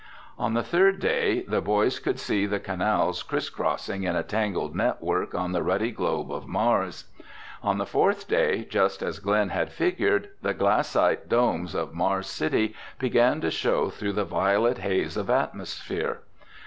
On 0.39 0.55
the 0.55 0.63
third 0.63 0.99
day, 0.99 1.41
the 1.47 1.61
boys 1.61 1.99
could 1.99 2.17
see 2.19 2.47
the 2.47 2.59
canals 2.59 3.21
criss 3.21 3.51
crossing 3.51 4.01
in 4.01 4.15
a 4.15 4.23
tangled 4.23 4.75
network 4.75 5.35
on 5.35 5.51
the 5.51 5.61
ruddy 5.61 5.91
globe 5.91 6.31
of 6.31 6.47
Mars. 6.47 7.05
On 7.61 7.77
the 7.77 7.85
fourth 7.85 8.27
day, 8.27 8.65
just 8.67 9.03
as 9.03 9.19
Glen 9.19 9.49
had 9.49 9.71
figured, 9.71 10.29
the 10.41 10.55
glassite 10.55 11.29
domes 11.29 11.75
of 11.75 11.93
Mars 11.93 12.25
City 12.25 12.73
began 12.97 13.41
to 13.41 13.51
show 13.51 13.91
through 13.91 14.13
the 14.13 14.25
violet 14.25 14.79
haze 14.79 15.15
of 15.17 15.29
atmosphere. 15.29 16.21